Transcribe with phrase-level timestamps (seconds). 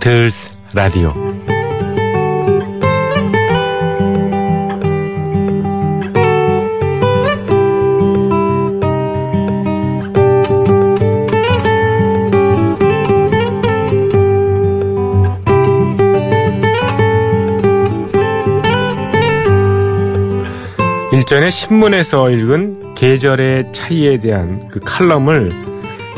[0.00, 1.12] 비틀스 라디오.
[21.12, 25.52] 일전에 신문에서 읽은 계절의 차이에 대한 그 칼럼을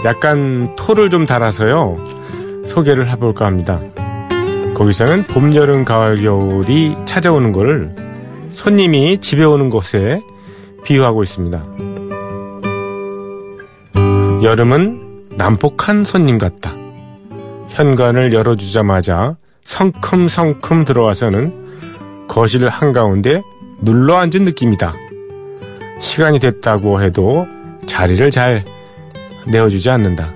[0.05, 2.12] 약간 토를 좀 달아서요
[2.73, 3.81] 소개를 해볼까 합니다.
[4.75, 7.95] 거기서는 봄, 여름, 가을, 겨울이 찾아오는 것을
[8.53, 10.23] 손님이 집에 오는 곳에
[10.85, 11.63] 비유하고 있습니다.
[14.43, 16.73] 여름은 난폭한 손님 같다.
[17.69, 23.43] 현관을 열어주자마자 성큼성큼 들어와서는 거실 한가운데
[23.83, 24.95] 눌러 앉은 느낌이다.
[26.01, 27.47] 시간이 됐다고 해도
[27.87, 28.65] 자리를 잘
[29.47, 30.31] 내어주지 않는다.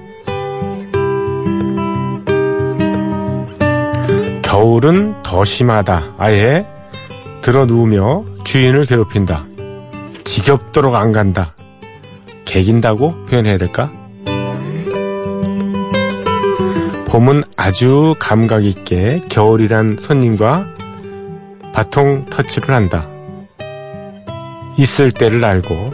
[4.56, 6.14] 겨울은 더 심하다.
[6.16, 6.66] 아예
[7.42, 9.44] 들어 누우며 주인을 괴롭힌다.
[10.24, 11.54] 지겹도록 안 간다.
[12.46, 13.92] 개긴다고 표현해야 될까?
[17.04, 20.64] 봄은 아주 감각 있게 겨울이란 손님과
[21.74, 23.06] 바통 터치를 한다.
[24.78, 25.92] 있을 때를 알고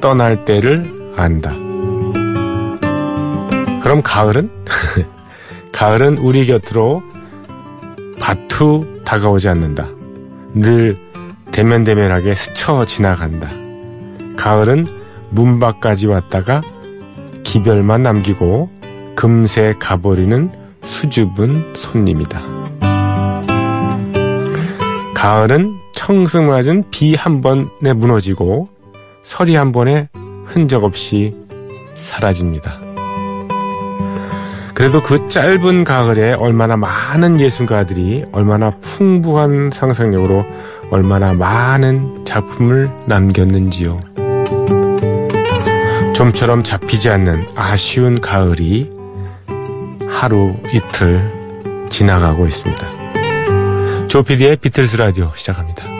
[0.00, 1.52] 떠날 때를 안다.
[3.80, 4.50] 그럼 가을은?
[5.72, 7.04] 가을은 우리 곁으로
[8.28, 9.88] 바투 다가오지 않는다.
[10.52, 10.98] 늘
[11.50, 13.48] 대면대면하게 스쳐 지나간다.
[14.36, 14.84] 가을은
[15.30, 16.60] 문 밖까지 왔다가
[17.42, 18.68] 기별만 남기고
[19.16, 20.50] 금세 가버리는
[20.82, 22.38] 수줍은 손님이다.
[25.14, 28.68] 가을은 청승맞은 비 한 번에 무너지고
[29.22, 30.10] 서리 한 번에
[30.44, 31.34] 흔적 없이
[31.94, 32.87] 사라집니다.
[34.78, 40.46] 그래도 그 짧은 가을에 얼마나 많은 예술가들이 얼마나 풍부한 상상력으로
[40.92, 43.98] 얼마나 많은 작품을 남겼는지요.
[46.14, 48.88] 좀처럼 잡히지 않는 아쉬운 가을이
[50.08, 51.20] 하루 이틀
[51.90, 54.06] 지나가고 있습니다.
[54.06, 55.97] 조피디의 비틀스 라디오 시작합니다.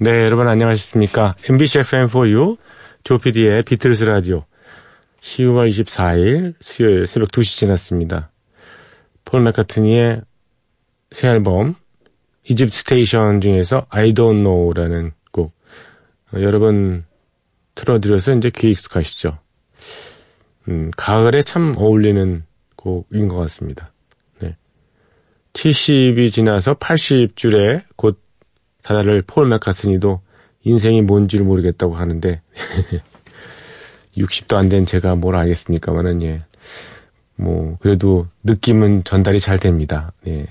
[0.00, 1.34] 네, 여러분 안녕하셨습니까?
[1.50, 2.56] MBC FM4U
[3.02, 4.44] 조피디의 비틀스 라디오
[5.18, 8.30] 10월 24일 수요일 새벽 2시 지났습니다.
[9.24, 10.20] 폴 맥카트니의
[11.10, 11.74] 새 앨범
[12.44, 15.52] Egypt Station 중에서 I Don't Know라는 곡
[16.32, 17.04] 어, 여러 번
[17.74, 19.30] 틀어드려서 이제 귀에 익숙하시죠.
[20.68, 22.44] 음, 가을에 참 어울리는
[22.76, 23.92] 곡인 것 같습니다.
[24.38, 24.56] 네.
[25.54, 28.27] 70이 지나서 80줄에 곧
[28.88, 30.22] 다들 폴 맥카트니도
[30.62, 32.40] 인생이 뭔지를 모르겠다고 하는데
[34.16, 36.42] 60도 안 된 제가 뭘 알겠습니까만은 예.
[37.36, 40.12] 뭐 그래도 느낌은 전달이 잘 됩니다.
[40.26, 40.46] 예.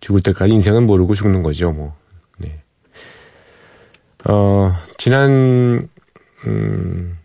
[0.00, 1.94] 죽을 때까지 인생은 모르고 죽는 거죠, 뭐.
[2.38, 2.62] 네.
[4.24, 5.88] 어, 지난
[6.46, 7.18] 음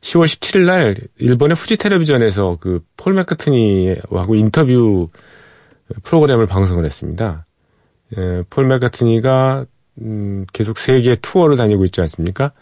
[0.00, 5.10] 10월 17일 날 일본의 후지 텔레비전에서 그 폴 맥카트니하고 인터뷰
[6.02, 7.44] 프로그램을 방송을 했습니다.
[8.16, 9.66] 예, 폴 맥카트니가
[10.00, 12.52] 음, 계속 세계 투어를 다니고 있지 않습니까?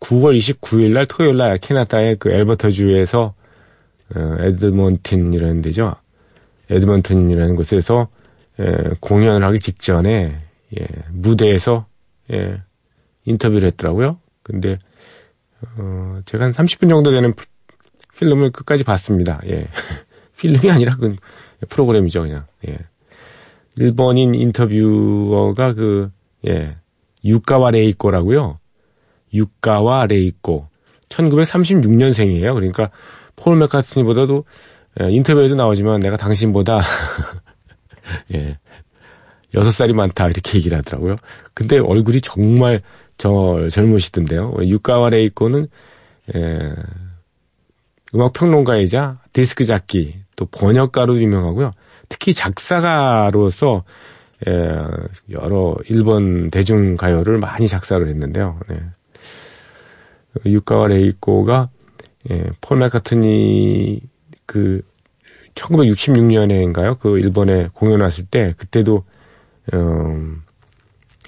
[0.00, 3.34] 9월 29일 날 토요일 날 캐나다의 그 엘버터주에서
[4.14, 5.94] 어, 에드먼튼이라는 데죠.
[6.70, 8.08] 에드먼튼이라는 곳에서
[8.60, 10.36] 예, 공연을 하기 직전에
[10.78, 11.86] 예, 무대에서
[12.32, 12.62] 예,
[13.24, 14.18] 인터뷰를 했더라고요.
[14.42, 14.78] 근데
[15.78, 17.34] 어, 제가 한 30분 정도 되는
[18.18, 19.40] 필름을 끝까지 봤습니다.
[19.46, 19.66] 예.
[20.38, 21.16] 필름이 아니라 그
[21.68, 22.44] 프로그램이죠, 그냥.
[22.68, 22.78] 예.
[23.76, 26.10] 일본인 인터뷰어가 그,
[26.46, 26.76] 예,
[27.24, 28.58] 유카와 레이코라고요.
[29.34, 30.68] 유카와 레이코.
[31.08, 32.54] 1936년생이에요.
[32.54, 32.90] 그러니까
[33.36, 34.44] 폴 맥카트니보다도
[35.00, 36.80] 예, 인터뷰에도 나오지만 내가 당신보다
[38.34, 38.58] 예,
[39.54, 41.16] 6살이 많다 이렇게 얘기를 하더라고요.
[41.54, 42.82] 근데 얼굴이 정말
[43.18, 44.56] 저 젊으시던데요.
[44.62, 45.68] 유카와 레이코는
[46.34, 46.74] 예,
[48.14, 51.70] 음악 평론가이자 디스크 잡기 또 번역가로도 유명하고요.
[52.08, 53.84] 특히 작사가로서
[54.46, 54.52] 예,
[55.30, 58.60] 여러 일본 대중 가요를 많이 작사를 했는데요.
[58.68, 58.80] 네.
[60.44, 61.70] 유카와 레이코가
[62.30, 64.02] 예, 폴 맥카트니
[64.44, 64.82] 그
[65.54, 66.98] 1966년에인가요?
[66.98, 69.04] 그 일본에 공연 왔을 때 그때도
[69.72, 70.36] 어,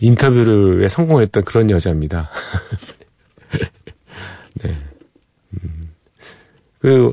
[0.01, 2.31] 인터뷰를 성공했던 그런 여자입니다.
[4.63, 4.71] 네.
[5.55, 5.81] 음.
[6.79, 7.11] 그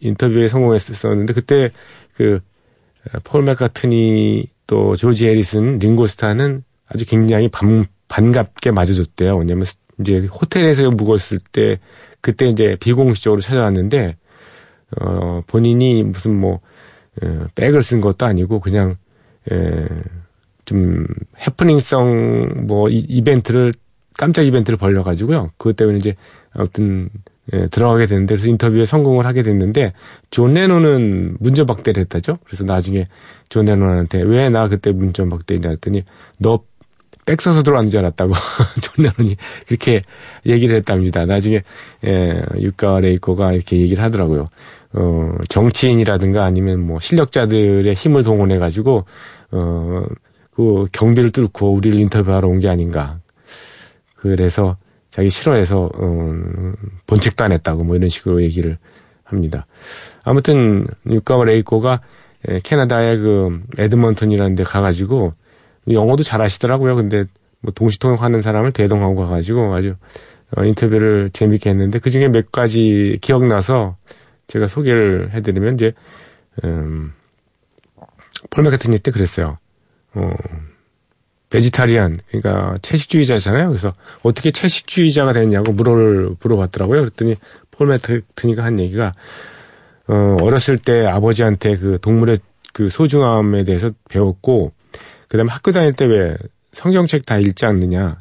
[0.00, 1.70] 인터뷰에 성공했었는데 그때
[2.14, 2.40] 그
[3.24, 9.36] 폴 맥카트니 또 조지 해리슨, 링고스타는 아주 굉장히 반, 반갑게 맞아줬대요.
[9.36, 9.66] 왜냐면
[10.00, 11.78] 이제 호텔에서 묵었을 때
[12.20, 14.16] 그때 이제 비공식적으로 찾아왔는데
[15.00, 16.60] 어 본인이 무슨 뭐
[17.22, 18.96] 에, 백을 쓴 것도 아니고 그냥
[19.50, 19.86] 에,
[20.64, 21.06] 좀
[21.46, 23.72] 해프닝성 뭐 이, 이벤트를
[24.16, 25.50] 깜짝 이벤트를 벌려가지고요.
[25.56, 26.14] 그것 때문에 이제
[26.52, 27.08] 아무튼
[27.52, 29.92] 예, 들어가게 됐는데 그래서 인터뷰에 성공을 하게 됐는데
[30.30, 32.38] 존 레논은 문전박대를 했다죠.
[32.44, 33.06] 그래서 나중에
[33.48, 36.04] 존 레논한테 왜 나 그때 문전박대했냐 했더니
[36.38, 38.32] 너 빽 써서 들어왔는 줄 알았다고
[38.82, 39.36] 존 레논이
[39.66, 40.00] 그렇게
[40.46, 41.24] 얘기를 했답니다.
[41.26, 41.62] 나중에
[42.06, 44.48] 예, 유카와 레이코가 이렇게 얘기를 하더라고요.
[44.94, 49.04] 어, 정치인이라든가 아니면 뭐 실력자들의 힘을 동원해 가지고
[49.50, 50.04] 어,
[50.54, 53.18] 그 경비를 뚫고 우리를 인터뷰하러 온 게 아닌가.
[54.16, 54.76] 그래서
[55.10, 56.32] 자기 싫어해서 어,
[57.06, 58.78] 본책도 안 했다고 뭐 이런 식으로 얘기를
[59.24, 59.66] 합니다.
[60.24, 62.00] 아무튼 유카와 레이코가
[62.62, 65.34] 캐나다의 그 에드먼턴이라는 데 가가지고
[65.90, 66.96] 영어도 잘 하시더라고요.
[66.96, 67.24] 근데
[67.60, 69.96] 뭐 동시통역하는 사람을 대동하고 가가지고 아주
[70.56, 73.96] 어, 인터뷰를 재밌게 했는데 그 중에 몇 가지 기억나서
[74.46, 75.92] 제가 소개를 해드리면 이제
[76.64, 77.12] 음,
[78.50, 79.58] 폴메 같은 일때 그랬어요.
[80.14, 80.30] 어,
[81.50, 83.68] 베지타리안 그러니까 채식주의자잖아요.
[83.68, 83.92] 그래서
[84.22, 87.00] 어떻게 채식주의자가 됐냐고 물어를 물어봤더라고요.
[87.00, 87.36] 그랬더니
[87.70, 89.14] 폴 매트니가 한 얘기가
[90.08, 92.38] 어 어렸을 때 아버지한테 그 동물의
[92.72, 94.72] 그 소중함에 대해서 배웠고
[95.28, 96.36] 그다음에 학교 다닐 때 왜
[96.72, 98.18] 성경책 다 읽지 않느냐.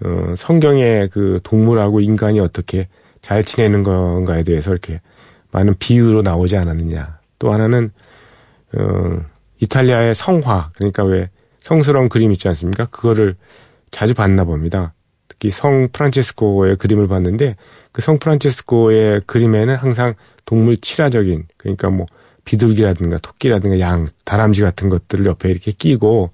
[0.00, 2.88] 어 성경의 그 동물하고 인간이 어떻게
[3.22, 5.00] 잘 지내는 건가에 대해서 이렇게
[5.50, 7.18] 많은 비유로 나오지 않았느냐.
[7.38, 7.90] 또 하나는
[8.74, 9.20] 어
[9.60, 11.30] 이탈리아의 성화 그러니까 왜
[11.68, 12.86] 성스러운 그림 있지 않습니까?
[12.86, 13.36] 그거를
[13.90, 14.94] 자주 봤나 봅니다.
[15.28, 17.56] 특히 성 프란체스코의 그림을 봤는데
[17.92, 20.14] 그 성 프란체스코의 그림에는 항상
[20.46, 22.06] 동물 친화적인 그러니까 뭐
[22.46, 26.30] 비둘기라든가 토끼라든가 양, 다람쥐 같은 것들을 옆에 이렇게 끼고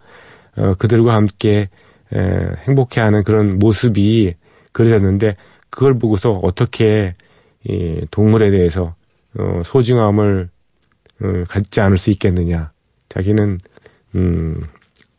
[0.57, 1.69] 어, 그들과 함께
[2.15, 2.19] 에,
[2.69, 4.37] 행복해하는 그런 모습이
[4.71, 5.35] 그려졌는데
[5.69, 7.17] 그걸 보고서 어떻게
[7.65, 8.95] 이 동물에 대해서
[9.37, 10.49] 어, 소중함을
[11.23, 12.71] 어, 갖지 않을 수 있겠느냐.
[13.09, 13.59] 자기는
[14.15, 14.63] 음,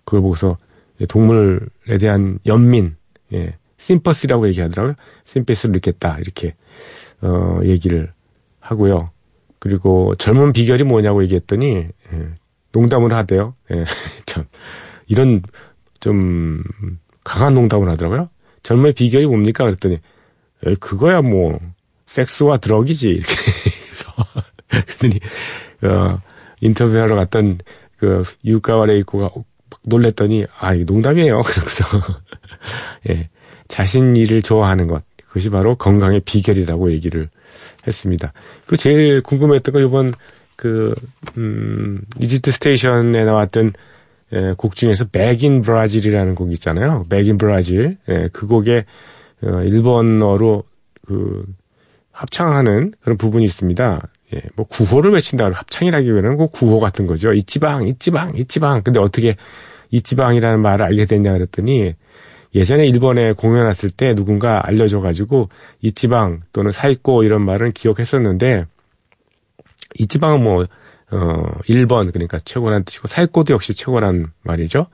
[0.05, 0.57] 그걸 보고서
[1.09, 2.95] 동물에 대한 연민,
[3.33, 4.95] 예, 심퍼스라고 얘기하더라고요.
[5.25, 6.55] 심퍼스를 느꼈다 이렇게
[7.21, 8.13] 어 얘기를
[8.59, 9.11] 하고요.
[9.59, 12.29] 그리고 젊은 비결이 뭐냐고 얘기했더니 예,
[12.71, 13.55] 농담을 하대요.
[13.71, 13.85] 예,
[14.25, 14.45] 참
[15.07, 15.41] 이런
[15.99, 16.63] 좀
[17.23, 18.29] 강한 농담을 하더라고요.
[18.63, 19.65] 젊은 비결이 뭡니까?
[19.65, 19.99] 그랬더니
[20.65, 21.59] 에 그거야 뭐
[22.05, 23.35] 섹스와 드럭이지 이렇게
[23.85, 24.11] 그래서
[24.67, 25.19] 그랬더니
[25.83, 26.21] 어
[26.61, 27.59] 인터뷰하러 갔던
[27.97, 29.31] 그 유가와 레이코가
[29.83, 31.41] 놀랬더니 아 이거 농담이에요.
[31.45, 31.85] 그러고서
[33.09, 33.29] 예
[33.67, 37.25] 자신 일을 좋아하는 것 그것이 바로 건강의 비결이라고 얘기를
[37.85, 38.33] 했습니다.
[38.65, 40.13] 그리고 제일 궁금했던 건 이번
[40.55, 40.95] 그
[41.37, 43.73] 음, 이집트 스테이션에 나왔던
[44.33, 47.03] 예, 곡 중에서 백인 브라질이라는 곡 있잖아요.
[47.09, 48.85] 백인 브라질 예, 그 곡에
[49.43, 50.63] 어, 일본어로
[51.05, 51.45] 그
[52.11, 54.07] 합창하는 그런 부분이 있습니다.
[54.33, 55.49] 예, 뭐 구호를 외친다.
[55.53, 57.33] 합창이라기보다는 그 구호 같은 거죠.
[57.33, 58.81] 이지방, 이지방, 이지방.
[58.83, 59.35] 근데 어떻게
[59.91, 61.93] 이지방이라는 말을 알게 됐냐 그랬더니
[62.55, 65.49] 예전에 일본에 공연 왔을 때 누군가 알려줘 가지고
[65.81, 68.65] 一番 또는 最高 이런 말은 기억했었는데
[69.99, 70.65] 이지방은 뭐,
[71.11, 74.87] 어, 1번, 그러니까 최고란 뜻이고, 最高도 역시 최고란 말이죠.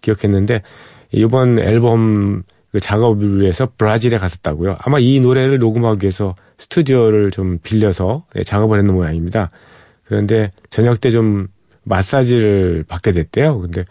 [0.00, 0.62] 기억했는데,
[1.12, 4.76] 이번 앨범 그 작업을 위해서 브라질에 갔었다고요.
[4.80, 9.50] 아마 이 노래를 녹음하기 위해서 스튜디오를 좀 빌려서 네, 작업을 했는 모양입니다.
[10.04, 11.48] 그런데 저녁 때 좀
[11.84, 13.60] 마사지를 받게 됐대요.
[13.60, 13.84] 근데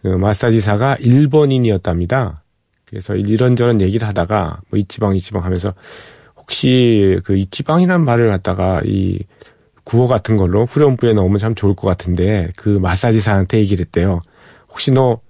[0.00, 2.42] 그 마사지사가 일본인이었답니다.
[2.86, 5.74] 그래서 이런저런 얘기를 하다가 뭐 이치방 이치방 하면서
[6.36, 9.20] 혹시 그 이치방이라는 말을 갖다가 이
[9.84, 14.20] 구호 같은 걸로 후렴부에 넣으면 참 좋을 것 같은데 그 마사지사한테 얘기를 했대요.
[14.68, 15.20] 혹시 너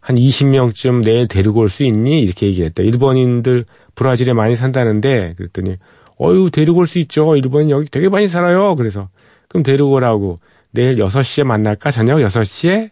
[0.00, 2.22] 한 20명쯤 내일 데리고 올 수 있니?
[2.22, 2.82] 이렇게 얘기했대.
[2.82, 5.76] 일본인들 브라질에 많이 산다는데 그랬더니
[6.20, 7.34] 어유 데리고 올 수 있죠.
[7.36, 8.74] 일본 여기 되게 많이 살아요.
[8.76, 9.08] 그래서
[9.48, 10.40] 그럼 데리고 오라고
[10.72, 11.90] 내일 6시에 만날까?
[11.90, 12.90] 저녁 6시에?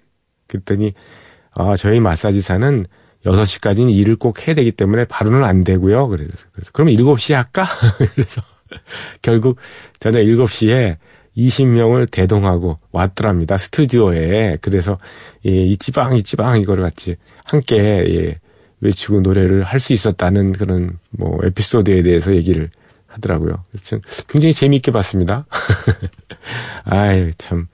[0.48, 0.94] 그랬더니
[1.54, 2.86] 아, 저희 마사지사는
[3.24, 6.08] 6시까지는 일을 꼭 해야 되기 때문에 바로는 안 되고요.
[6.08, 7.66] 그래서, 그래서 그럼 7시에 할까?
[8.14, 8.40] 그래서
[9.22, 9.58] 결국
[10.00, 10.96] 저녁 7시에
[11.36, 13.58] 20명을 대동하고 왔더랍니다.
[13.58, 14.58] 스튜디오에.
[14.60, 14.98] 그래서
[15.46, 18.38] 예, 이지방 이지방 이거를 같이 함께 예,
[18.80, 22.70] 외치고 노래를 할 수 있었다는 그런 뭐 에피소드에 대해서 얘기를
[23.08, 23.64] 하더라고요.
[23.72, 23.98] 그래서
[24.28, 25.46] 굉장히 재미있게 봤습니다.
[26.84, 27.66] 아유, 참.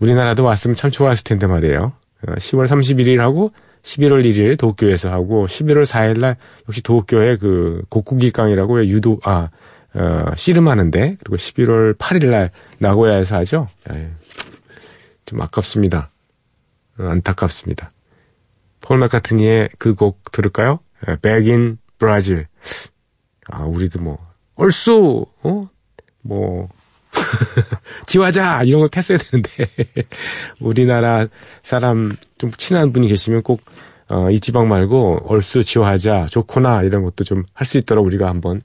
[0.00, 1.92] 우리나라도 왔으면 참 좋았을 텐데 말이에요.
[2.26, 3.52] 10월 31일 하고
[3.82, 6.36] 11월 1일 도쿄에서 하고 11월 4일 날
[6.68, 9.48] 역시 도쿄에 그 곡국기강이라고 유도 아
[9.94, 13.68] 어, 씨름하는데 그리고 11월 8일 날 나고야에서 하죠.
[13.90, 14.06] 에이,
[15.26, 16.10] 좀 아깝습니다.
[16.98, 17.92] 어, 안타깝습니다.
[18.80, 20.80] 폴 맥카트니의 그 곡 들을까요?
[21.22, 22.46] Back in Brazil.
[23.50, 24.27] 아 우리도 뭐
[24.58, 25.68] 얼쑤 어
[26.22, 26.68] 뭐
[28.06, 29.50] 지화자 이런 걸 했어야 되는데
[30.60, 31.26] 우리나라
[31.62, 33.62] 사람 좀 친한 분이 계시면 꼭
[34.10, 38.62] 어, 이 지방 말고 얼쑤 지화자 좋구나 이런 것도 좀 할 수 있도록 우리가 한번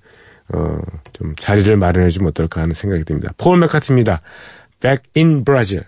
[0.53, 0.77] 어,
[1.13, 3.31] 좀 자리를 마련해 주면 어떨까 하는 생각이 듭니다.
[3.37, 4.21] 폴 맥카트입니다.
[4.81, 5.83] Back in Brazil.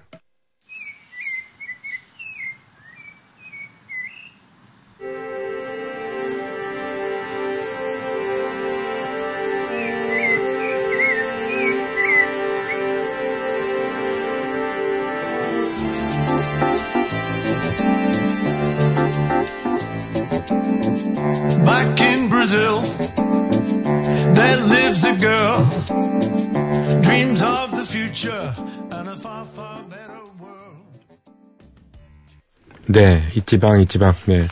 [32.88, 34.44] 네, 一番, 一番, 네.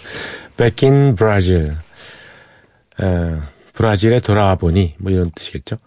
[0.57, 1.73] Back in Brazil.
[3.01, 3.37] 에,
[3.73, 5.77] 브라질에 돌아와 보니, 뭐 이런 뜻이겠죠.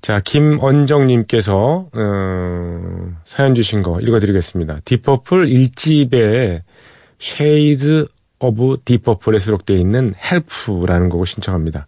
[0.00, 4.80] 자, 김언정님께서, 어, 사연 주신 거 읽어드리겠습니다.
[4.84, 6.62] 딥퍼플 1집에
[7.18, 8.06] Shades
[8.38, 11.86] of Deep Purple에 수록되어 있는 Help라는 곡을 신청합니다.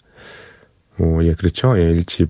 [0.99, 1.79] 오, 예, 그렇죠.
[1.79, 2.29] 예, 1집.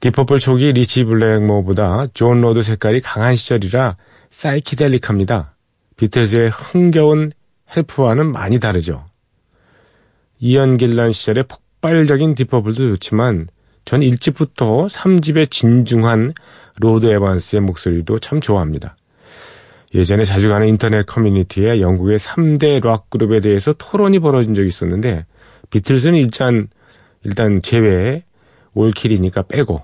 [0.00, 3.96] 딥퍼플 초기 리치 블랙모어보다 존 로드 색깔이 강한 시절이라
[4.30, 5.53] psychedelic합니다.
[5.96, 7.32] 비틀즈의 흥겨운
[7.76, 9.04] Help와는 많이 다르죠.
[10.38, 13.48] 이언 길런 시절의 폭발적인 딥퍼플도 좋지만
[13.84, 16.32] 전 1집부터 3집의 진중한
[16.80, 18.96] 로드 에반스의 목소리도 참 좋아합니다.
[19.94, 25.24] 예전에 자주 가는 인터넷 커뮤니티에 영국의 3대 락 그룹에 대해서 토론이 벌어진 적이 있었는데
[25.70, 26.68] 비틀즈는 일단
[27.24, 28.24] 일단 제외에
[28.74, 29.82] all kill이니까 빼고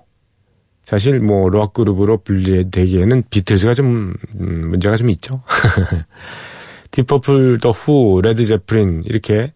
[0.90, 5.40] 사실 뭐 록 그룹으로 분류되기에는 비틀즈가 좀 음, 문제가 좀 있죠.
[6.90, 9.52] 딥퍼플, 더 후, 레드 제플린 이렇게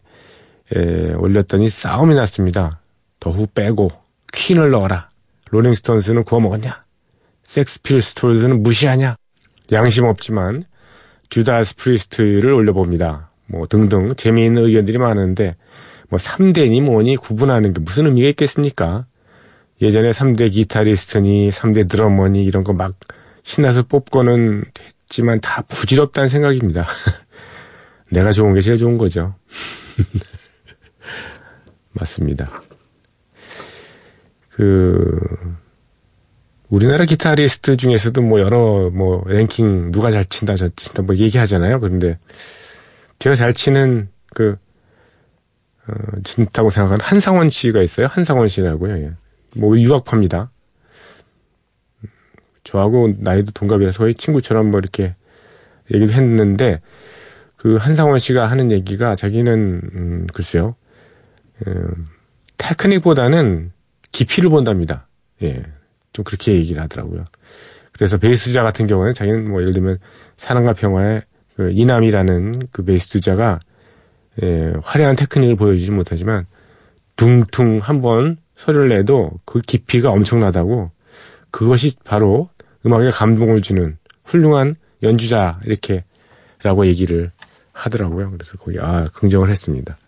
[0.72, 2.78] 에, 올렸더니 싸움이 났습니다.
[3.18, 3.90] 더 후 빼고
[4.32, 5.08] 퀸을 넣어라.
[5.50, 6.84] 롤링스톤스는 구워 먹었냐?
[7.42, 9.16] 섹스 피스톨즈는 무시하냐?
[9.72, 10.62] 양심 없지만
[11.30, 13.30] 주다스 프리스트를 올려봅니다.
[13.46, 15.54] 뭐 등등 재미있는 의견들이 많은데
[16.10, 19.06] 뭐 3대니 뭐니 구분하는 게 무슨 의미가 있겠습니까?
[19.82, 22.94] 예전에 3대 기타리스트니 3대 드러머니 이런 거 막
[23.44, 24.64] 신나서 뽑고는
[25.04, 26.88] 했지만 다 부질없다는 생각입니다.
[28.10, 29.34] 내가 좋은 게 제일 좋은 거죠.
[31.92, 32.50] 맞습니다.
[34.50, 35.20] 그
[36.68, 41.78] 우리나라 기타리스트 중에서도 뭐 여러 뭐 랭킹 누가 잘 친다 잘 친다 뭐 얘기하잖아요.
[41.80, 42.18] 그런데
[43.18, 44.56] 제가 잘 치는 그
[45.86, 45.92] 어,
[46.24, 48.06] 진다고 생각하는 한상원 씨가 있어요.
[48.06, 48.96] 한상원 씨라고요.
[48.96, 49.12] 예.
[49.56, 50.50] 뭐 유학파입니다.
[52.64, 55.14] 저하고 나이도 동갑이라서 거의 친구처럼 뭐 이렇게
[55.92, 56.80] 얘기를 했는데
[57.56, 60.74] 그 한상원 씨가 하는 얘기가 자기는 음, 글쎄요
[61.66, 62.06] 음,
[62.58, 63.72] 테크닉보다는
[64.12, 65.08] 깊이를 본답니다.
[65.42, 65.62] 예,
[66.12, 67.24] 좀 그렇게 얘기를 하더라고요.
[67.92, 69.98] 그래서 베이스자 같은 경우는 자기는 뭐 예를 들면
[70.36, 71.22] 사랑과 평화의
[71.56, 73.60] 그 이남이라는 그 베이스자가
[74.42, 76.46] 예, 화려한 테크닉을 보여주지 못하지만
[77.16, 80.90] 둥퉁 한번 소리를 내도 그 깊이가 엄청나다고
[81.50, 82.48] 그것이 바로
[82.86, 87.30] 음악에 감동을 주는 훌륭한 연주자 이렇게라고 얘기를
[87.72, 88.30] 하더라고요.
[88.30, 89.98] 그래서 거기 아 긍정을 했습니다.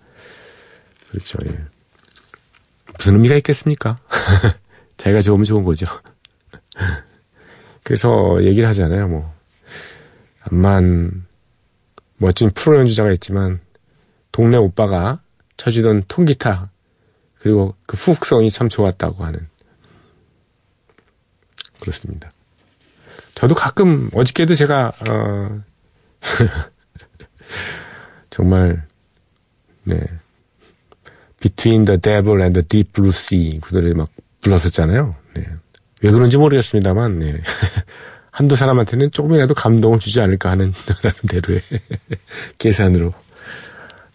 [1.11, 1.39] 그렇죠.
[1.47, 1.59] 예.
[2.97, 3.97] 무슨 의미가 있겠습니까?
[4.97, 5.87] 자기가 좋으면 좋은 거죠.
[7.83, 9.09] 그래서 얘기를 하잖아요.
[9.09, 9.35] 뭐
[10.41, 11.27] 암만
[12.19, 13.61] 멋진 프로 연주자가 있지만
[14.33, 15.21] 동네 오빠가
[15.57, 16.71] 쳐주던 통기타
[17.47, 19.47] 그리고 그 후흑성이 참 좋았다고 하는
[21.79, 22.29] 그렇습니다.
[23.37, 25.63] 저도 가끔 어저께도 제가 어
[28.31, 28.85] 정말
[29.85, 30.01] 네
[31.39, 34.09] Between the Devil and the Deep Blue Sea 그 노래 막
[34.41, 35.15] 불렀었잖아요.
[35.35, 35.47] 네.
[36.03, 37.41] 왜 그런지 모르겠습니다만 네.
[38.33, 41.63] 한두 사람한테는 조금이라도 감동을 주지 않을까 하는 나름대로의
[42.59, 43.15] 계산으로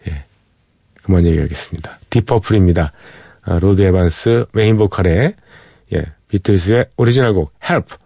[0.08, 0.26] 예
[1.02, 1.98] 그만 얘기하겠습니다.
[2.10, 2.92] 딥퍼플입니다.
[3.44, 5.34] 아, 로드 에반스 메인 보컬의
[5.94, 7.96] 예, 비틀즈의 오리지널 곡 Help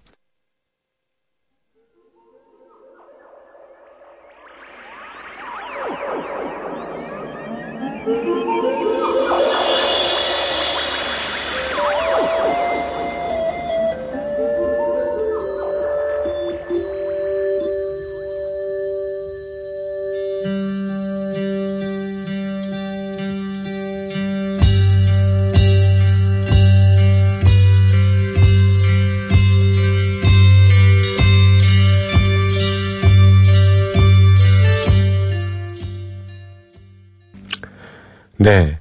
[38.46, 38.78] 네.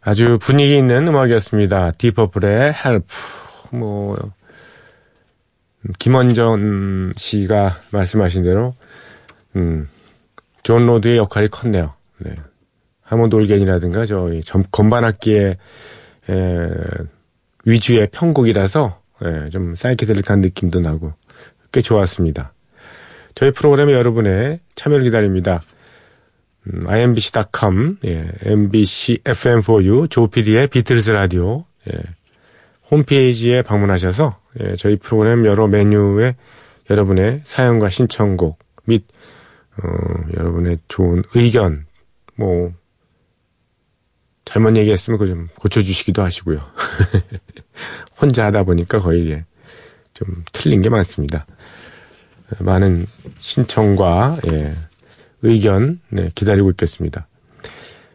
[0.00, 1.92] 아주 분위기 있는 음악이었습니다.
[1.98, 3.06] 딥퍼플의 Help.
[3.76, 4.18] 뭐,
[6.00, 8.74] 김언정 씨가 말씀하신 대로,
[9.54, 9.88] 음,
[10.64, 11.94] 존 로드의 역할이 컸네요.
[12.18, 12.34] 네.
[13.02, 14.40] 하몬드 올겐이라든가 저희
[14.72, 15.56] 건반악기의
[16.30, 16.68] 에,
[17.64, 21.12] 위주의 편곡이라서 예, 좀 사이키델릭한 느낌도 나고
[21.70, 22.52] 꽤 좋았습니다.
[23.36, 25.60] 저희 프로그램에 여러분의 참여를 기다립니다.
[26.68, 31.98] 음, imbc.com, 예, mbc fm4u, 조피디의 비틀스 라디오, 예,
[32.90, 36.36] 홈페이지에 방문하셔서 예, 저희 프로그램 여러 메뉴에
[36.90, 39.04] 여러분의 사연과 신청곡 및
[39.82, 39.88] 어,
[40.38, 41.86] 여러분의 좋은 의견,
[42.36, 42.72] 뭐
[44.44, 46.58] 잘못 얘기했으면 그 좀 고쳐주시기도 하시고요.
[48.20, 49.44] 혼자 하다 보니까 거의 예,
[50.14, 51.46] 좀 틀린 게 많습니다.
[52.58, 53.06] 많은
[53.40, 54.74] 신청과 예,
[55.42, 57.26] 의견 네, 기다리고 있겠습니다.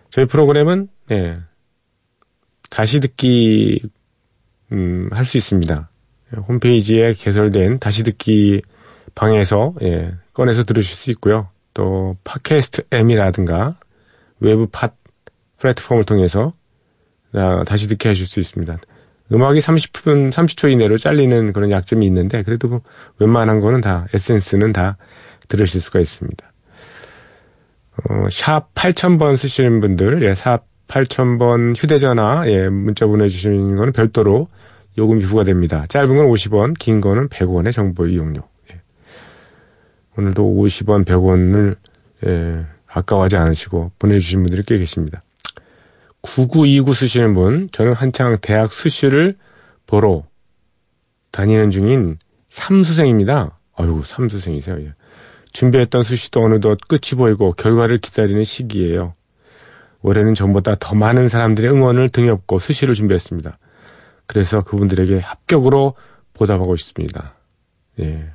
[0.10, 1.38] 저희 프로그램은 예,
[2.69, 3.81] 다시 듣기
[4.72, 5.89] 음, 할 수 있습니다.
[6.48, 8.62] 홈페이지에 개설된 다시 듣기
[9.15, 11.50] 방에서 예, 꺼내서 들으실 수 있고요.
[11.74, 13.77] 또 팟캐스트 M이라든가
[14.40, 14.90] 외부 팟
[15.57, 16.53] 플랫폼을 통해서
[17.33, 18.77] 아, 다시 듣게 하실 수 있습니다.
[19.31, 22.81] 음악이 30분, 30초 이내로 잘리는 그런 약점이 있는데 그래도 뭐
[23.20, 24.98] 웬만한 거는 다 에센스는 다
[25.48, 26.51] 들으실 수가 있습니다.
[28.10, 34.48] 어, 샵 8000번 쓰시는 분들, 예, 샵 8000번 휴대전화, 예, 문자 보내주시는 거는 별도로
[34.98, 35.86] 요금이 부과됩니다.
[35.88, 38.42] 짧은 건 50원, 긴 거는 100원의 정보 이용료.
[38.72, 38.81] 예.
[40.18, 41.75] 오늘도 50원, 100원을,
[42.25, 45.24] 예, 아까워하지 않으시고 보내주신 분들이 꽤 계십니다.
[46.22, 49.36] 9929 쓰시는 분, 저는 한창 대학 수시를
[49.86, 50.24] 보러
[51.31, 52.18] 다니는 중인
[52.50, 53.60] 삼수생입니다.
[53.75, 54.79] 아유, 삼수생이세요.
[54.81, 54.94] 예.
[55.57, 59.13] 준비했던 수시도 어느덧 끝이 보이고 결과를 기다리는 시기예요.
[60.03, 63.57] 올해는 전보다 더 많은 사람들의 응원을 등에 업고 수시를 준비했습니다.
[64.27, 65.96] 그래서 그분들에게 합격으로
[66.35, 67.33] 보답하고 싶습니다.
[68.00, 68.31] 예.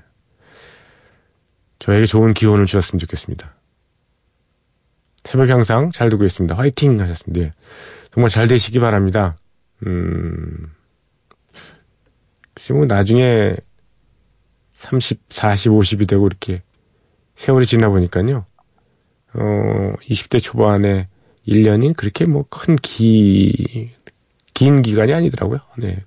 [1.79, 3.55] 저에게 좋은 기운을 주셨으면 좋겠습니다.
[5.23, 6.57] 새벽 항상 잘 듣고 있습니다.
[6.57, 7.47] 화이팅 하셨습니다.
[7.47, 7.53] 예.
[8.13, 9.37] 정말 잘 되시기 바랍니다.
[9.87, 10.73] 음,
[12.53, 13.55] 글쎄 뭐 나중에
[14.73, 16.63] 30, 40, 50이 되고 이렇게
[17.37, 18.45] 세월이 지나 보니까요.
[19.35, 21.09] 어, 20대 초반에
[21.49, 23.91] 1년인 그렇게 뭐 큰 기,
[24.55, 25.61] 긴 기간이 아니더라고요.
[25.79, 25.99] 네.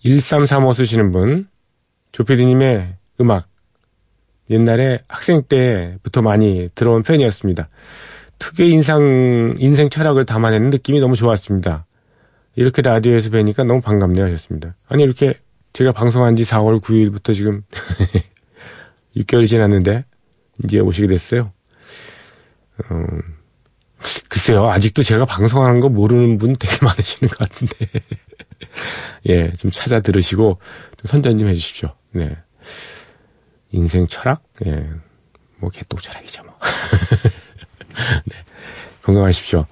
[0.00, 1.48] 1335 쓰시는 분,
[2.12, 3.48] 조피디님의 음악,
[4.50, 7.68] 옛날에 학생 때부터 많이 들어온 팬이었습니다.
[8.38, 11.86] 특유의 인상, 인생 철학을 담아내는 느낌이 너무 좋았습니다.
[12.56, 14.74] 이렇게 라디오에서 뵈니까 너무 반갑네요 하셨습니다.
[14.88, 15.34] 아니, 이렇게
[15.72, 17.62] 제가 방송한 지 4월 9일부터 지금
[19.16, 20.04] 6개월이 지났는데,
[20.62, 21.52] 이제 오시게 됐어요.
[22.88, 23.04] 어,
[24.28, 27.86] 글쎄요, 아직도 제가 방송하는 거 모르는 분 되게 많으시는 것 같은데.
[29.28, 30.58] 예, 좀 찾아 들으시고,
[30.96, 31.94] 좀 선전 좀 해주십시오.
[32.12, 32.36] 네.
[33.70, 34.42] 인생 철학?
[34.66, 34.88] 예.
[35.58, 36.54] 뭐, 개똥 철학이죠, 뭐.
[38.26, 38.36] 네.
[39.02, 39.66] 건강하십시오.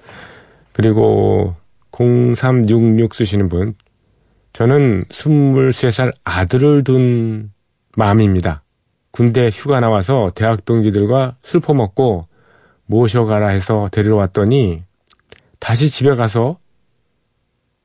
[0.73, 1.55] 그리고
[1.91, 3.75] 0366 쓰시는 분.
[4.53, 7.51] 저는 23살 아들을 둔
[7.95, 8.62] 마음입니다.
[9.13, 12.27] 군대 휴가 나와서 대학 동기들과 술 퍼먹고
[12.87, 14.83] 모셔가라 해서 데리러 왔더니
[15.59, 16.57] 다시 집에 가서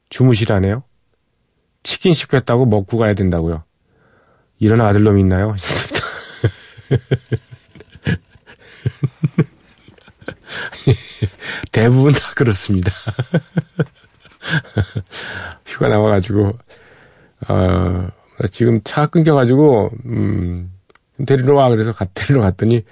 [0.09, 0.85] 주무시라네요.
[1.83, 3.63] 치킨 시켰다고 먹고 가야 된다고요.
[4.59, 5.55] 이런 아들놈 있나요?
[11.71, 12.91] 대부분 다 그렇습니다.
[15.67, 16.47] 휴가 나와가지고,
[17.49, 18.09] 어,
[18.51, 20.73] 지금 차 끊겨가지고, 음,
[21.27, 21.69] 데리러 와.
[21.69, 22.85] 그래서 가, 데리러 갔더니,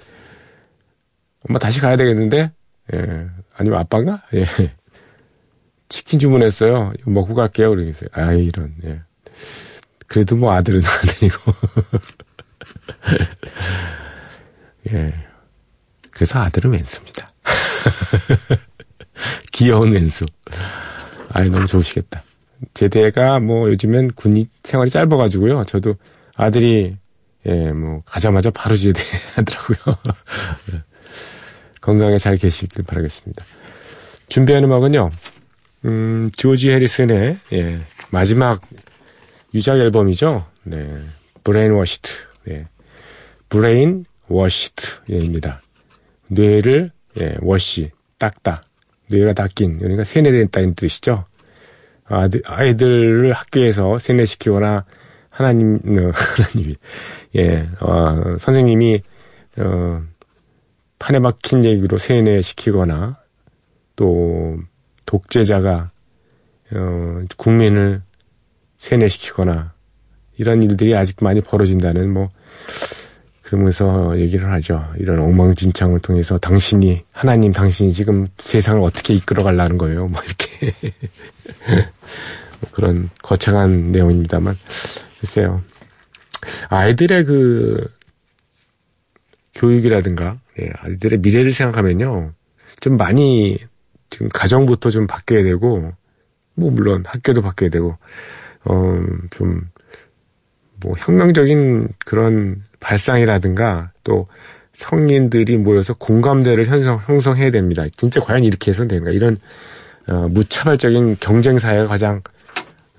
[1.47, 2.51] 엄마 다시 가야 되겠는데?
[2.93, 3.27] 예.
[3.55, 4.23] 아니면 아빠인가?
[4.33, 4.45] 예.
[5.89, 6.91] 치킨 주문했어요.
[6.99, 7.69] 이거 먹고 갈게요.
[7.69, 8.09] 그러겠어요.
[8.13, 9.01] 아, 이런, 예.
[10.07, 11.53] 그래도 뭐 아들은 아들이고.
[14.93, 15.13] 예.
[16.11, 17.29] 그래서 아들은 왼수입니다.
[19.53, 20.25] 귀여운 왼수.
[21.29, 22.23] 아이, 너무 좋으시겠다.
[22.73, 25.65] 제 대가 뭐 요즘엔 군이 생활이 짧아가지고요.
[25.65, 25.95] 저도
[26.35, 26.97] 아들이,
[27.45, 29.01] 예, 뭐, 가자마자 바로 제대
[29.35, 29.97] 하더라고요.
[31.81, 33.45] 건강에 잘 계시길 바라겠습니다.
[34.27, 35.09] 준비한 음악은요,
[35.85, 37.79] 음, 조지 해리슨의, 예,
[38.11, 38.61] 마지막
[39.53, 40.45] 유작 앨범이죠.
[40.63, 40.93] 네.
[41.43, 42.09] Brainwashed.
[42.49, 42.67] 예.
[43.49, 45.61] Brainwashed입니다.
[46.27, 48.63] 뇌를 예, wash 닦다.
[49.09, 51.23] 뇌가 닦인 그러니까 세뇌됐다는 뜻이죠.
[52.05, 54.85] 아들, 아이들을 학교에서 세뇌시키거나
[55.37, 56.75] 하나님 어, 하나님이
[57.35, 59.01] 예 어, 선생님이
[59.57, 59.99] 어,
[60.97, 63.17] 판에 박힌 얘기로 세뇌시키거나
[63.95, 64.57] 또
[65.05, 65.91] 독재자가
[66.73, 68.01] 어, 국민을
[68.79, 69.73] 세뇌시키거나
[70.37, 72.29] 이런 일들이 아직 많이 벌어진다는 뭐
[73.43, 74.83] 그러면서 얘기를 하죠.
[74.97, 80.07] 이런 엉망진창을 통해서 당신이 하나님 당신이 지금 세상을 어떻게 이끌어 가려는 거예요.
[80.07, 80.73] 뭐 이렇게
[82.59, 84.55] 뭐 그런 거창한 내용입니다만
[85.19, 85.63] 글쎄요.
[86.69, 87.87] 아이들의 그
[89.55, 92.33] 교육이라든가 예, 아이들의 미래를 생각하면요.
[92.79, 93.57] 좀 많이
[94.09, 95.93] 지금 가정부터 좀 바뀌어야 되고
[96.55, 97.97] 뭐 물론 학교도 바뀌어야 되고
[98.65, 98.97] 어
[99.31, 99.69] 좀
[100.83, 104.27] 뭐 혁명적인 그런 발상이라든가 또
[104.75, 107.85] 성인들이 모여서 공감대를 형성, 형성해야 됩니다.
[107.95, 109.11] 진짜 과연 이렇게 해서는 되는가.
[109.11, 109.37] 이런
[110.07, 112.21] 어, 무차별적인 경쟁 사회가 가장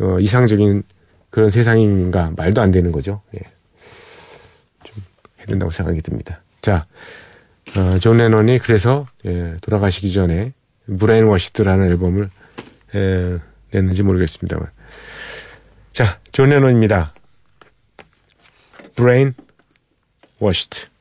[0.01, 0.83] 어, 이상적인
[1.31, 3.23] 그런 세상인가 말도 안 되는 거죠.
[3.35, 3.41] 예.
[4.85, 5.03] 좀
[5.39, 6.43] 해야 된다고 생각이 듭니다.
[6.61, 6.85] 자,
[7.77, 10.53] 어, 존 레논이 그래서 예, 돌아가시기 전에
[10.99, 12.31] Brainwashed라는 앨범을
[12.95, 13.39] 예,
[13.73, 14.71] 냈는지 모르겠습니다만.
[15.93, 17.13] 자, 존 레논입니다.
[18.97, 20.98] brainwashed in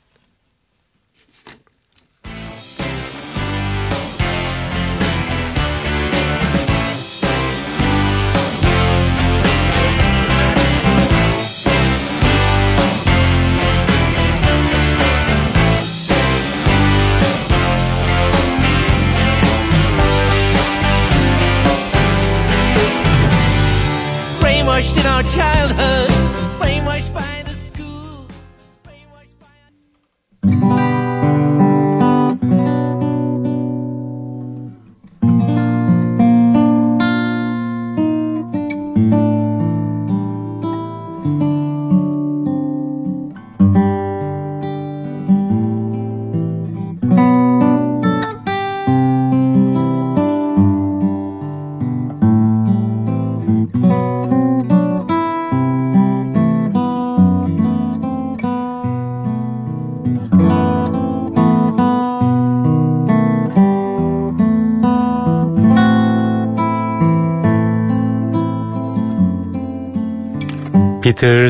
[71.17, 71.49] 비틀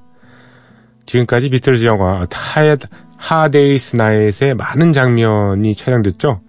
[1.11, 2.25] 지금까지 비틀즈 영화
[3.17, 6.39] 하데이스 나잇의 많은 장면이 촬영됐죠.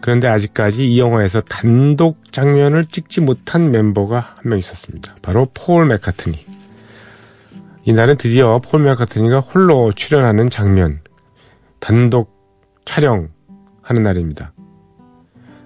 [0.00, 5.14] 그런데 아직까지 이 영화에서 단독 장면을 찍지 못한 멤버가 한 명 있었습니다.
[5.20, 6.36] 바로 폴 맥카트니.
[7.84, 11.00] 이날은 드디어 폴 맥카트니가 홀로 출연하는 장면,
[11.78, 12.32] 단독
[12.86, 13.28] 촬영하는
[14.02, 14.54] 날입니다.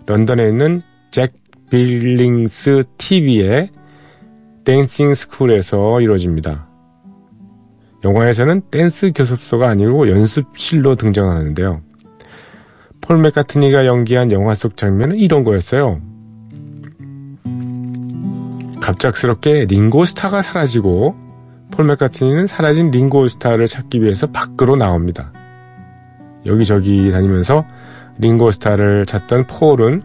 [0.07, 1.33] 런던에 있는 잭
[1.70, 3.70] 빌링스 TV의
[4.64, 6.66] 댄싱 스쿨에서 이루어집니다.
[8.04, 11.80] 영화에서는 댄스 교습소가 아니고 연습실로 등장하는데요.
[13.00, 16.00] 폴 맥카트니가 연기한 영화 속 장면은 이런 거였어요.
[18.80, 21.16] 갑작스럽게 링고스타가 사라지고
[21.72, 25.32] 폴 맥카트니는 사라진 링고스타를 찾기 위해서 밖으로 나옵니다.
[26.44, 27.64] 여기저기 다니면서
[28.18, 30.02] 링고스타를 찾던 폴은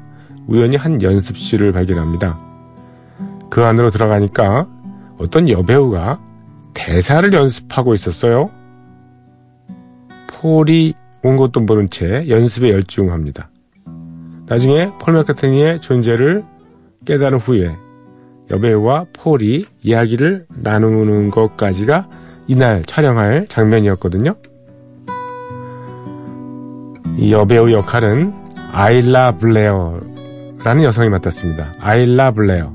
[0.48, 2.40] 우연히 한 연습실을 발견합니다.
[3.50, 4.68] 그 안으로 들어가니까
[5.18, 6.20] 어떤 여배우가
[6.74, 8.50] 대사를 연습하고 있었어요.
[10.28, 13.50] 폴이 온 것도 모른 채 연습에 열중합니다.
[14.48, 16.44] 나중에 폴 맥카트니의 존재를
[17.06, 17.76] 깨달은 후에
[18.50, 22.10] 여배우와 폴이 이야기를 나누는 것까지가
[22.48, 24.36] 이날 촬영할 장면이었거든요.
[27.18, 28.34] 이 여배우 역할은
[28.72, 31.76] 아일라 블레어라는 여성이 맡았습니다.
[31.80, 32.74] 아일라 블레어.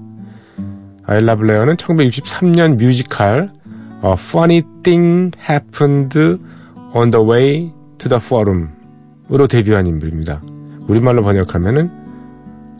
[1.04, 3.50] 아일라 블레어는 1963년 뮤지컬
[4.06, 6.16] A funny thing happened
[6.94, 10.40] on the way to the forum으로 데뷔한 인물입니다.
[10.86, 11.90] 우리말로 번역하면은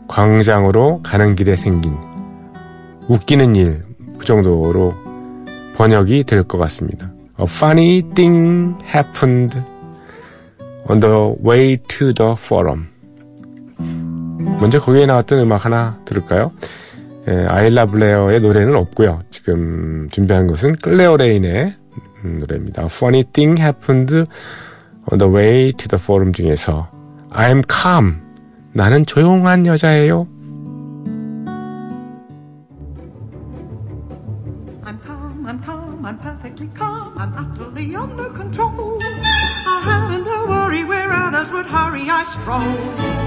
[0.07, 1.91] 광장으로 가는 길에 생긴
[3.09, 3.83] 웃기는 일,
[4.17, 4.93] 그 정도로
[5.75, 7.11] 번역이 될 것 같습니다.
[7.41, 9.59] A funny thing happened
[10.89, 12.85] on the way to the forum.
[14.61, 16.53] 먼저 거기에 나왔던 음악 하나 들을까요?
[17.29, 19.19] 예, 아일라 블레어의 노래는 없고요.
[19.29, 21.75] 지금 준비한 것은 클레어 레인의
[22.23, 22.85] 음, 노래입니다.
[22.85, 24.13] Funny thing happened
[25.11, 26.89] on the way to the forum 중에서
[27.31, 28.21] I'm calm.
[28.73, 30.27] 나는 조용한 여자예요.
[34.85, 38.99] I'm calm, I'm calm, I'm perfectly calm, I'm utterly under control.
[39.03, 43.26] I haven't a worry where others would hurry, I stroll.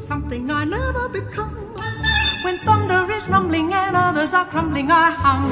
[0.00, 1.54] Is something I never become.
[2.44, 5.46] When thunder is rumbling and others are crumbling, I hum.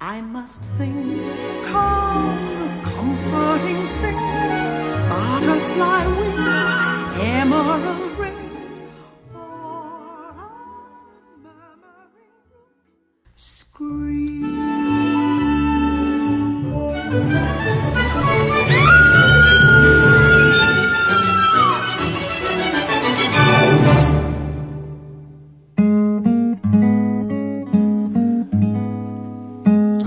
[0.00, 0.96] I must think
[1.70, 2.38] calm,
[2.82, 4.60] comforting things,
[5.10, 6.74] butterfly wings,
[7.36, 8.07] emerald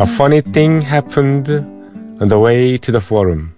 [0.02, 1.48] A funny thing happened
[2.20, 3.52] on the way to the forum.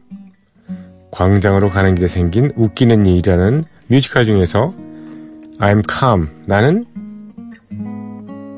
[1.12, 4.74] 광장으로 가는 길에 생긴 웃기는 일이라는 뮤지컬 중에서
[5.60, 6.28] I'm calm.
[6.46, 6.86] 나는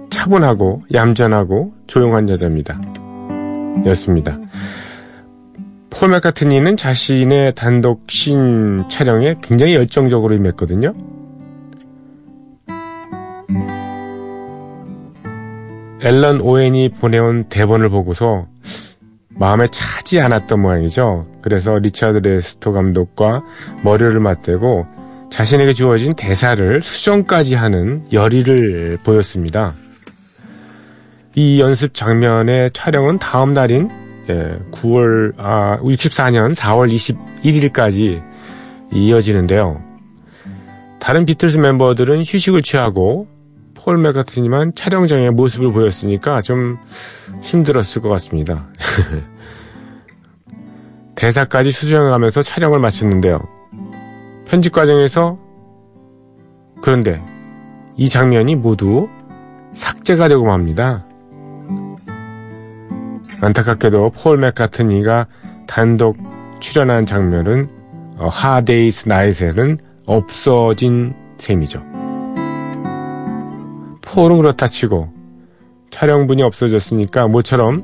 [0.10, 2.82] 차분하고 얌전하고 조용한 여자입니다.
[3.86, 4.40] 였습니다.
[5.92, 10.96] 폴 맥카트니는 자신의 단독 신 촬영에 굉장히 열정적으로 임했거든요.
[16.06, 18.46] 앨런 오웬이 보내온 대본을 보고서
[19.30, 21.28] 마음에 차지 않았던 모양이죠.
[21.42, 23.42] 그래서 리차드 레스터 감독과
[23.84, 24.86] 머리를 맞대고
[25.32, 29.74] 자신에게 주어진 대사를 수정까지 하는 열의를 보였습니다.
[31.34, 33.90] 이 연습 장면의 촬영은 다음 날인
[34.72, 36.94] 9월 아 64년 4월
[37.42, 38.24] 21일까지
[38.94, 39.82] 이어지는데요.
[41.00, 43.28] 다른 비틀스 멤버들은 휴식을 취하고
[43.86, 46.80] 폴 맥카트니만 촬영장의 모습을 보였으니까 좀
[47.42, 48.68] 힘들었을 것 같습니다.
[51.14, 53.40] 대사까지 수정하면서 촬영을 마쳤는데요.
[54.48, 55.38] 편집 과정에서
[56.82, 57.24] 그런데
[57.96, 59.08] 이 장면이 모두
[59.74, 61.06] 삭제가 되고 맙니다.
[63.40, 65.28] 안타깝게도 폴 맥카트니가
[65.68, 66.18] 단독
[66.60, 67.70] 출연한 장면은
[68.18, 71.95] 하데이스 나이셀은 없어진 셈이죠.
[74.16, 75.10] 폴은 그렇다 치고
[75.92, 77.84] 촬영분이 없어졌으니까 모처럼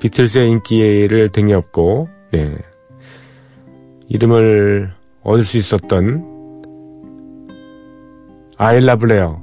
[0.00, 2.56] 비틀스의 인기를 등에 업고 네.
[4.08, 6.64] 이름을 얻을 수 있었던
[8.56, 9.40] 아일라 블레어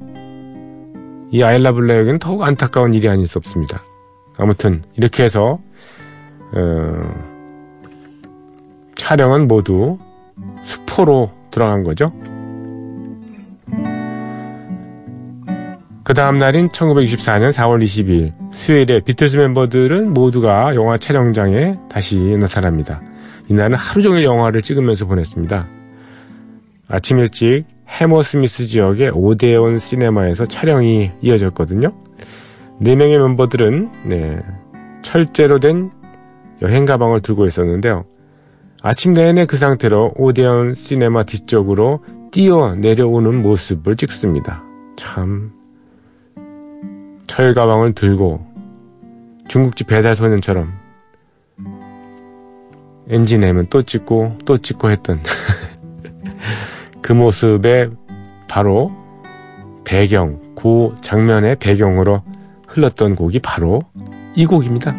[1.31, 3.81] 이 아일라 블레어에게는 더욱 안타까운 일이 아닐 수 없습니다.
[4.37, 5.59] 아무튼 이렇게 해서
[6.53, 7.01] 어,
[8.95, 9.97] 촬영은 모두
[10.65, 12.11] 수포로 들어간 거죠.
[16.05, 23.01] 그 다음 날인 1964년 4월 22일 수요일에 비틀스 멤버들은 모두가 영화 촬영장에 다시 나타납니다.
[23.49, 25.65] 이날은 하루 종일 영화를 찍으면서 보냈습니다.
[26.89, 31.91] 아침 일찍 해머스미스 지역의 오데온 시네마에서 촬영이 이어졌거든요.
[32.79, 34.39] 네 명의 멤버들은 네,
[35.01, 35.89] 철제로 된
[36.61, 38.05] 여행 가방을 들고 있었는데요.
[38.83, 44.63] 아침 내내 그 상태로 오데온 시네마 뒤쪽으로 뛰어 내려오는 모습을 찍습니다.
[44.97, 45.54] 참
[47.27, 48.45] 철 가방을 들고
[49.47, 50.73] 중국집 배달 소년처럼
[53.09, 55.21] 엔진 내면 또 찍고 또 찍고 했던
[57.01, 57.89] 그 모습에
[58.47, 58.91] 바로
[59.83, 62.23] 배경, 그 장면의 배경으로
[62.67, 63.83] 흘렀던 곡이 바로
[64.33, 64.95] 이 곡입니다.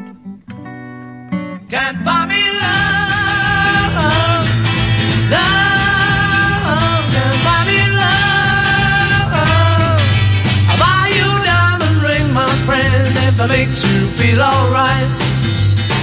[13.59, 15.09] Makes you feel alright.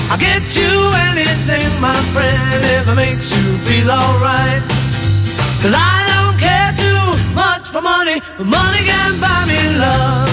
[0.09, 0.73] I'll get you
[1.11, 4.61] anything, my friend, if it makes you feel alright.
[5.61, 7.05] Cause I don't care too
[7.41, 10.29] much for money, but money can buy me love.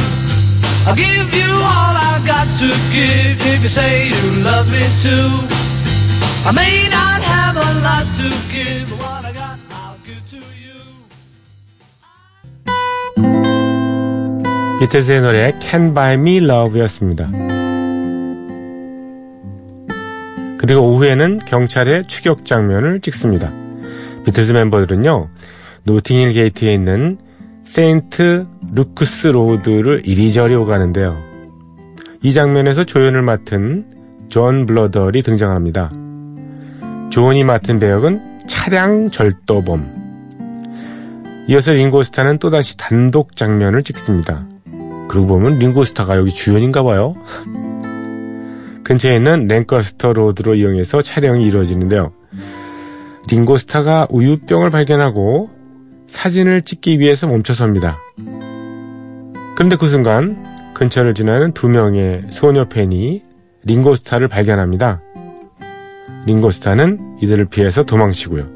[0.87, 5.29] I'll give you all I've got to give if you say you love me too.
[6.49, 8.89] I may not have a lot to give,
[14.81, 17.31] 비틀스의 노래 Can Buy Me Love였습니다.
[20.57, 23.53] 그리고 오후에는 경찰의 추격 장면을 찍습니다.
[24.25, 25.29] 비틀즈 멤버들은요,
[25.85, 27.19] 노팅힐 게이트에 있는
[27.63, 31.15] 세인트 루크스 로드를 이리저리 오가는데요.
[32.23, 33.85] 이 장면에서 조연을 맡은
[34.31, 35.91] 존 블러덜이 등장합니다.
[37.11, 40.01] 존이 맡은 배역은 차량 절도범.
[41.49, 44.47] 이어서 링고스타는 또다시 단독 장면을 찍습니다.
[45.11, 47.17] 그러고 보면 링고스타가 여기 주연인가 봐요.
[48.85, 52.13] 근처에 있는 랭커스터 로드로 이용해서 촬영이 이루어지는데요.
[53.29, 55.51] 링고스타가 우유병을 발견하고
[56.07, 57.99] 사진을 찍기 위해서 멈춰섭니다.
[59.57, 63.25] 그런데 그 순간 근처를 지나는 두 명의 소녀 팬이
[63.65, 65.03] 링고스타를 발견합니다.
[66.27, 68.47] 링고스타는 이들을 피해서 도망치고요.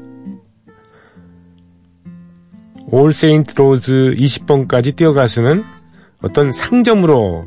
[2.91, 5.74] 올 세인트 로즈 20번까지 뛰어가서는
[6.25, 7.45] 어떤 상점으로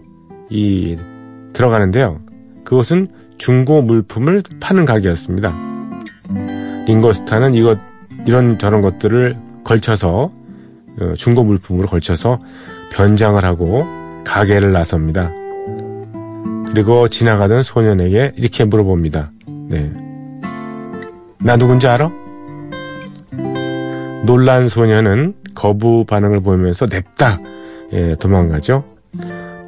[0.50, 0.96] 이
[1.52, 2.20] 들어가는데요.
[2.64, 5.52] 그것은 중고 물품을 파는 가게였습니다.
[6.86, 7.76] 링고스타는 이것
[8.24, 10.30] 이런 저런 것들을 걸쳐서
[11.00, 12.38] 어, 중고 물품으로 걸쳐서
[12.92, 13.84] 변장을 하고
[14.24, 15.32] 가게를 나섭니다.
[16.68, 19.32] 그리고 지나가던 소년에게 이렇게 물어봅니다.
[19.68, 19.92] 네.
[21.38, 22.10] 나 누군지 알아?
[24.24, 27.40] 놀란 소년은 거부 반응을 보이면서 냅다
[27.92, 28.84] 예, 도망가죠.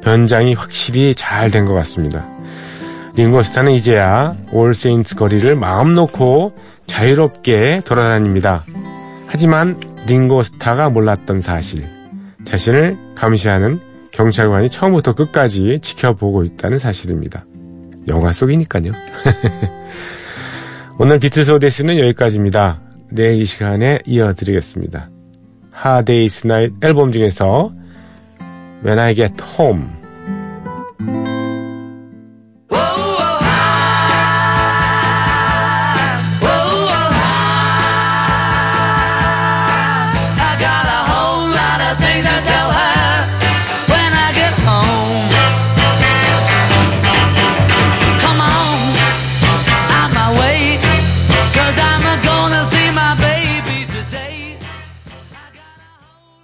[0.01, 2.25] 변장이 확실히 잘 된 것 같습니다.
[3.15, 6.53] 링고스타는 이제야 올 세인트 거리를 마음 놓고
[6.87, 8.63] 자유롭게 돌아다닙니다.
[9.27, 11.85] 하지만 링고스타가 몰랐던 사실,
[12.45, 13.79] 자신을 감시하는
[14.11, 17.45] 경찰관이 처음부터 끝까지 지켜보고 있다는 사실입니다.
[18.07, 18.91] 영화 속이니까요.
[20.97, 22.81] 오늘 비틀스 오디세이는 여기까지입니다.
[23.09, 25.09] 내일 이 시간에 이어드리겠습니다.
[25.71, 27.71] 하데이스 나잇 앨범 중에서
[28.81, 30.00] When I Get Home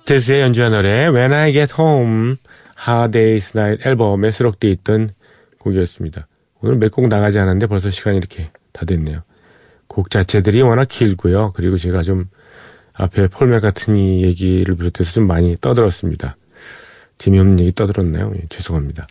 [0.07, 2.37] 비틀스의 연주한 노래 When I Get Home
[2.87, 5.09] Hard Day's Night 앨범에 수록되어 있던
[5.59, 6.27] 곡이었습니다.
[6.61, 9.21] 오늘 몇 곡 나가지 않았는데 벌써 시간이 이렇게 다 됐네요.
[9.87, 11.51] 곡 자체들이 워낙 길고요.
[11.53, 12.29] 그리고 제가 좀
[12.93, 16.37] 앞에 폴 맥카트니 얘기를 비롯해서 좀 많이 떠들었습니다.
[17.17, 18.31] 재미없는 얘기 떠들었나요?
[18.37, 19.07] 예, 죄송합니다.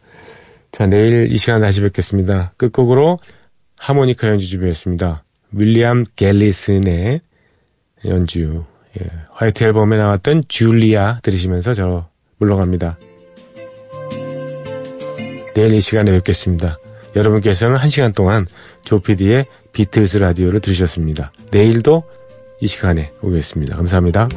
[0.73, 2.55] 자, 내일 이 시간 다시 뵙겠습니다.
[2.57, 3.19] 끝곡으로
[3.79, 5.25] 하모니카 연주 준비했습니다.
[5.53, 7.21] 윌리엄 갤리슨의
[8.07, 8.65] 연주.
[9.01, 12.99] 예, 화이트 앨범에 나왔던 줄리아 들으시면서 저 물러갑니다.
[15.55, 16.79] 내일 이 시간에 뵙겠습니다.
[17.15, 18.47] 여러분께서는 한 시간 동안
[18.85, 21.33] 조피디의 비틀스 라디오를 들으셨습니다.
[21.51, 22.05] 내일도
[22.61, 23.77] 이 시간에 오겠습니다.
[23.77, 24.29] 감사합니다.